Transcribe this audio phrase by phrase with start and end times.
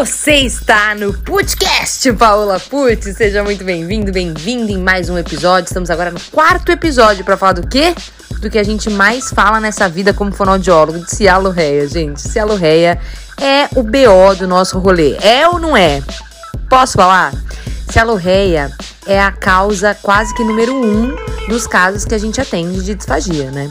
[0.00, 3.14] Você está no podcast Paola Putz.
[3.14, 5.68] Seja muito bem-vindo, bem-vindo em mais um episódio.
[5.68, 7.94] Estamos agora no quarto episódio para falar do quê?
[8.40, 12.22] Do que a gente mais fala nessa vida como fonoaudiólogo, de cialorreia, gente.
[12.22, 12.98] Cialorreia
[13.38, 15.18] é o BO do nosso rolê.
[15.20, 16.02] É ou não é?
[16.66, 17.34] Posso falar?
[17.90, 18.70] Cialorreia
[19.06, 21.14] é a causa quase que número um
[21.48, 23.70] dos casos que a gente atende de disfagia, né?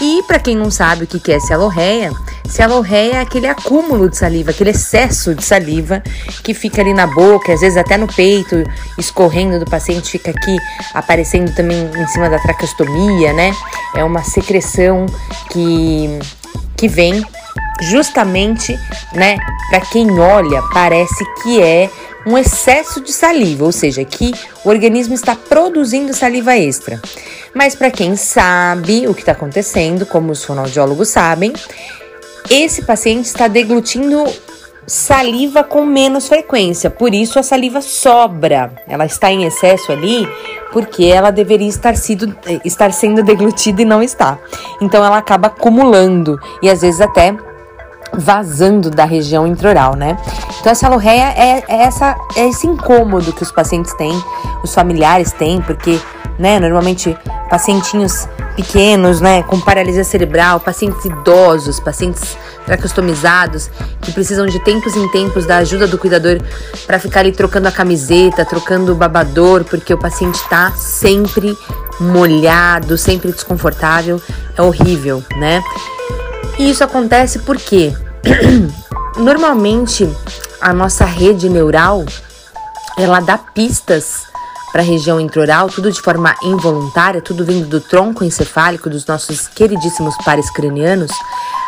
[0.00, 2.12] E para quem não sabe o que é cialorreia,
[2.48, 6.02] cialorreia é aquele acúmulo de saliva, aquele excesso de saliva
[6.44, 8.62] que fica ali na boca, às vezes até no peito,
[8.98, 10.56] escorrendo do paciente, fica aqui
[10.94, 13.52] aparecendo também em cima da traqueostomia, né?
[13.96, 15.06] É uma secreção
[15.50, 16.18] que,
[16.76, 17.24] que vem
[17.80, 18.78] justamente,
[19.12, 19.36] né,
[19.70, 21.90] para quem olha, parece que é
[22.26, 24.32] um excesso de saliva, ou seja, que
[24.64, 27.00] o organismo está produzindo saliva extra.
[27.54, 31.52] Mas para quem sabe o que está acontecendo, como os fonoaudiólogos sabem,
[32.50, 34.24] esse paciente está deglutindo
[34.86, 38.72] saliva com menos frequência, por isso a saliva sobra.
[38.88, 40.28] Ela está em excesso ali
[40.72, 44.38] porque ela deveria estar, sido, estar sendo deglutida e não está.
[44.80, 47.34] Então ela acaba acumulando e às vezes até
[48.16, 50.16] vazando da região intraoral, né?
[50.60, 54.12] Então essa lorreia é, é, essa, é esse incômodo que os pacientes têm,
[54.62, 56.00] os familiares têm, porque,
[56.38, 57.16] né, normalmente
[57.48, 65.08] pacientinhos pequenos, né, com paralisia cerebral, pacientes idosos, pacientes traqueostomizados, que precisam de tempos em
[65.10, 66.40] tempos da ajuda do cuidador
[66.86, 71.56] para ficar ali trocando a camiseta, trocando o babador, porque o paciente está sempre
[72.00, 74.20] molhado, sempre desconfortável,
[74.56, 75.62] é horrível, né?
[76.58, 77.94] E isso acontece porque
[79.18, 80.08] normalmente
[80.60, 82.04] a nossa rede neural
[82.98, 84.24] ela dá pistas
[84.72, 89.48] para a região intraoral, tudo de forma involuntária, tudo vindo do tronco encefálico dos nossos
[89.48, 91.10] queridíssimos pares cranianos,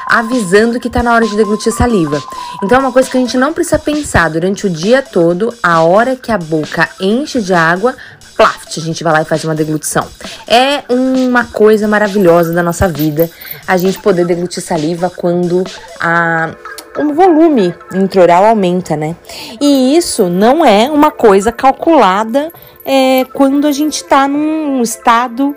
[0.06, 2.22] avisando que está na hora de deglutir saliva.
[2.62, 5.82] Então é uma coisa que a gente não precisa pensar durante o dia todo, a
[5.82, 7.94] hora que a boca enche de água,
[8.38, 10.06] plaft, a gente vai lá e faz uma deglutição.
[10.46, 13.28] É uma coisa maravilhosa da nossa vida
[13.66, 15.64] a gente poder deglutir saliva quando
[16.00, 16.54] a
[16.96, 19.14] o volume intraoral aumenta, né?
[19.60, 22.52] E isso não é uma coisa calculada
[22.84, 25.54] é, quando a gente está num estado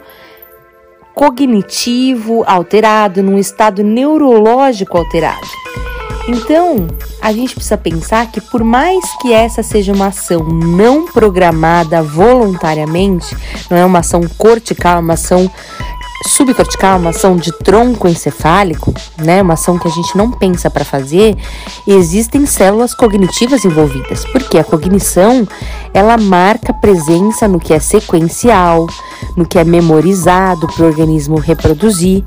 [1.15, 5.47] cognitivo alterado, num estado neurológico alterado.
[6.27, 6.87] Então,
[7.21, 13.37] a gente precisa pensar que por mais que essa seja uma ação não programada voluntariamente,
[13.69, 15.49] não é uma ação cortical, uma ação
[16.27, 20.85] subcortical, uma ação de tronco encefálico, né, uma ação que a gente não pensa para
[20.85, 21.35] fazer,
[21.87, 25.47] existem células cognitivas envolvidas, porque a cognição
[25.93, 28.87] ela marca presença no que é sequencial,
[29.35, 32.23] no que é memorizado para o organismo reproduzir.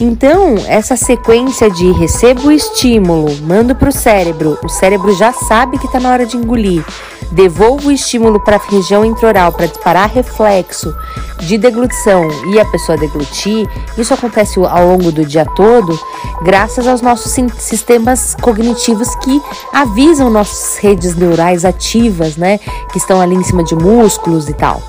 [0.00, 5.76] Então, essa sequência de recebo o estímulo, mando para o cérebro, o cérebro já sabe
[5.76, 6.84] que está na hora de engolir,
[7.32, 10.94] devolvo o estímulo para a região intraoral para disparar reflexo
[11.40, 15.98] de deglutição e a pessoa deglutir, isso acontece ao longo do dia todo,
[16.42, 19.42] graças aos nossos sistemas cognitivos que
[19.72, 22.58] avisam nossas redes neurais ativas, né,
[22.92, 24.80] que estão ali em cima de músculos e tal.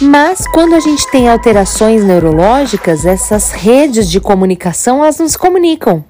[0.00, 6.02] Mas quando a gente tem alterações neurológicas, essas redes de comunicação elas não se comunicam.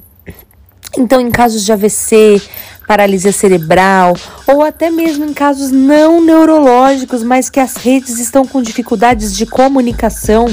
[0.96, 2.40] Então, em casos de AVC,
[2.86, 8.62] paralisia cerebral ou até mesmo em casos não neurológicos, mas que as redes estão com
[8.62, 10.46] dificuldades de comunicação,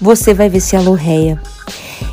[0.00, 1.40] você vai ver se a lorreia.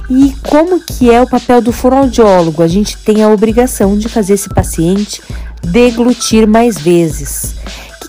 [0.09, 2.63] E como que é o papel do fonoaudiólogo?
[2.63, 5.21] A gente tem a obrigação de fazer esse paciente
[5.61, 7.55] deglutir mais vezes.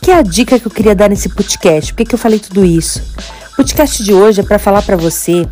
[0.09, 1.93] Que é a dica que eu queria dar nesse podcast?
[1.93, 3.03] Por que, que eu falei tudo isso?
[3.53, 5.47] O podcast de hoje é para falar para você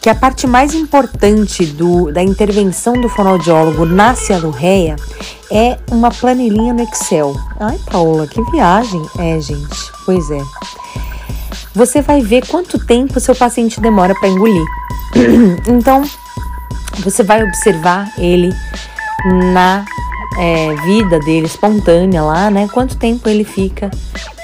[0.00, 4.94] que a parte mais importante do, da intervenção do fonoaudiólogo na cialorreia
[5.50, 7.34] é uma planilhinha no Excel.
[7.58, 9.04] Ai, Paula, que viagem!
[9.18, 10.42] É, gente, pois é.
[11.74, 14.64] Você vai ver quanto tempo seu paciente demora para engolir.
[15.66, 16.08] então,
[17.02, 18.54] você vai observar ele
[19.52, 19.84] na
[20.38, 22.68] é, vida dele espontânea lá, né?
[22.72, 23.90] Quanto tempo ele fica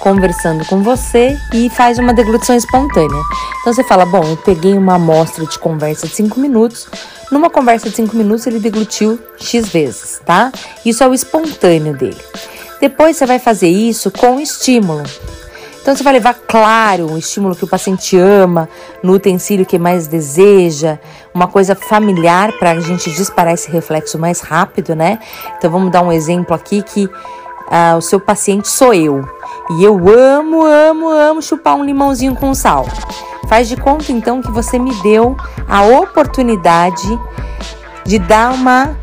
[0.01, 3.23] conversando com você e faz uma deglutição espontânea.
[3.61, 6.89] Então você fala: Bom, eu peguei uma amostra de conversa de 5 minutos.
[7.31, 10.53] Numa conversa de 5 minutos ele deglutiu X vezes, tá?
[10.85, 12.21] Isso é o espontâneo dele.
[12.81, 15.05] Depois você vai fazer isso com estímulo.
[15.85, 18.71] Então você vai levar, claro, um estímulo que o paciente ama,
[19.03, 20.99] no utensílio que mais deseja,
[21.35, 25.19] uma coisa familiar para a gente disparar esse reflexo mais rápido, né?
[25.59, 27.07] Então vamos dar um exemplo aqui que
[27.71, 29.29] ah, o seu paciente sou eu.
[29.73, 32.87] E eu amo, amo, amo chupar um limãozinho com sal.
[33.47, 35.37] Faz de conta então que você me deu
[35.69, 37.21] a oportunidade
[38.07, 38.97] de dar uma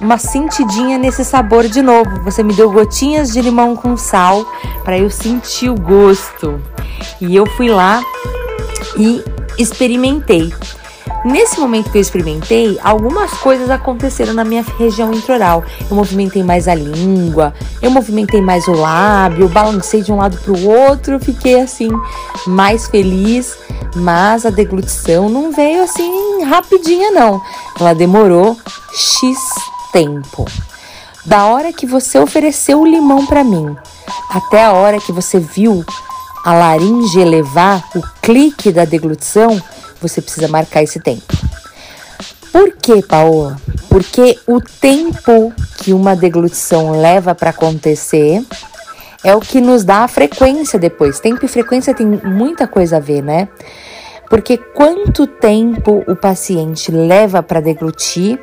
[0.00, 2.22] uma sentidinha nesse sabor de novo.
[2.22, 4.44] Você me deu gotinhas de limão com sal
[4.84, 6.60] para eu sentir o gosto.
[7.20, 8.02] E eu fui lá
[8.96, 9.22] e
[9.58, 10.52] experimentei.
[11.24, 15.62] Nesse momento que eu experimentei, algumas coisas aconteceram na minha região introral.
[15.88, 20.52] Eu movimentei mais a língua, eu movimentei mais o lábio, balancei de um lado para
[20.52, 21.90] o outro, fiquei assim
[22.46, 23.56] mais feliz,
[23.94, 27.40] mas a deglutição não veio assim rapidinha não.
[27.78, 28.56] Ela demorou
[28.92, 29.38] X
[29.92, 30.44] tempo.
[31.24, 33.76] Da hora que você ofereceu o limão para mim
[34.28, 35.84] até a hora que você viu
[36.44, 39.62] a laringe elevar, o clique da deglutição,
[40.02, 41.32] você precisa marcar esse tempo.
[42.52, 43.56] Por que, Paola?
[43.88, 48.44] Porque o tempo que uma deglutição leva para acontecer
[49.24, 51.20] é o que nos dá a frequência depois.
[51.20, 53.48] Tempo e frequência tem muita coisa a ver, né?
[54.28, 58.40] Porque quanto tempo o paciente leva para deglutir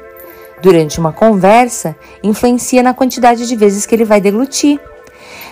[0.61, 4.79] durante uma conversa influencia na quantidade de vezes que ele vai deglutir.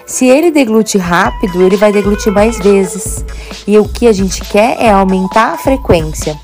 [0.07, 3.25] Se ele deglute rápido, ele vai deglutir mais vezes.
[3.67, 6.39] E o que a gente quer é aumentar a frequência.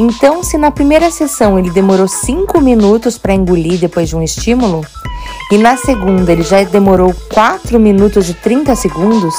[0.00, 4.80] Então, se na primeira sessão ele demorou 5 minutos para engolir depois de um estímulo,
[5.52, 9.34] e na segunda ele já demorou 4 minutos e 30 segundos,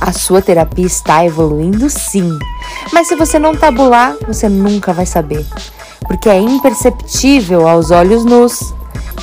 [0.00, 2.38] a sua terapia está evoluindo sim.
[2.92, 5.44] Mas se você não tabular, você nunca vai saber,
[6.06, 8.72] porque é imperceptível aos olhos nus.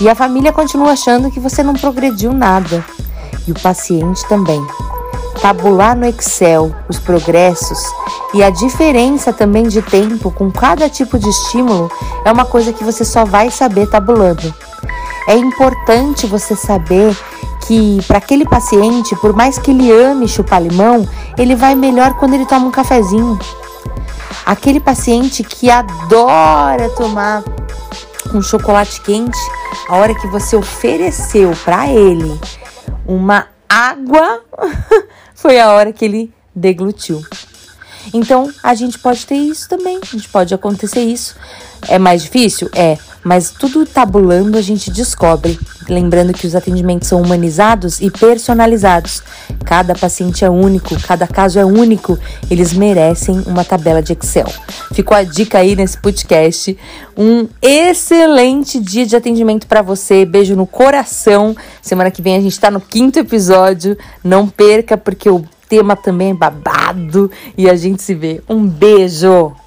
[0.01, 2.83] E a família continua achando que você não progrediu nada
[3.47, 4.65] e o paciente também.
[5.41, 7.79] Tabular no Excel os progressos
[8.33, 11.91] e a diferença também de tempo com cada tipo de estímulo
[12.23, 14.53] é uma coisa que você só vai saber tabulando.
[15.27, 17.15] É importante você saber
[17.67, 21.07] que para aquele paciente, por mais que ele ame chupar limão,
[21.37, 23.37] ele vai melhor quando ele toma um cafezinho.
[24.45, 27.43] Aquele paciente que adora tomar
[28.33, 29.37] um chocolate quente,
[29.89, 32.39] a hora que você ofereceu para ele
[33.05, 34.43] uma água,
[35.35, 37.23] foi a hora que ele deglutiu.
[38.13, 41.35] Então, a gente pode ter isso também, a gente pode acontecer isso.
[41.87, 42.69] É mais difícil?
[42.73, 45.59] É, mas tudo tabulando a gente descobre.
[45.89, 49.23] Lembrando que os atendimentos são humanizados e personalizados.
[49.65, 52.19] Cada paciente é único, cada caso é único.
[52.51, 54.45] Eles merecem uma tabela de Excel.
[54.93, 56.77] Ficou a dica aí nesse podcast.
[57.17, 60.23] Um excelente dia de atendimento para você.
[60.23, 61.55] Beijo no coração.
[61.81, 63.97] Semana que vem a gente está no quinto episódio.
[64.23, 67.31] Não perca, porque o tema também é babado.
[67.57, 68.39] E a gente se vê.
[68.47, 69.64] Um beijo!